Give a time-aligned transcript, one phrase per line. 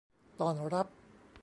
[0.39, 0.87] ต้อนรับ